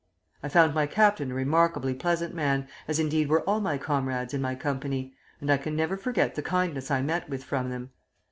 I 0.41 0.49
found 0.49 0.73
my 0.73 0.87
captain 0.87 1.29
a 1.29 1.35
remarkably 1.35 1.93
pleasant 1.93 2.33
man, 2.33 2.67
as 2.87 2.97
indeed 2.97 3.29
were 3.29 3.43
all 3.43 3.59
my 3.61 3.77
comrades 3.77 4.33
in 4.33 4.41
my 4.41 4.55
company, 4.55 5.13
and 5.39 5.51
I 5.51 5.57
can 5.57 5.75
never 5.75 5.95
forget 5.95 6.33
the 6.33 6.41
kindness 6.41 6.89
I 6.89 7.03
met 7.03 7.29
with 7.29 7.43
from 7.43 7.69
them. 7.69 7.91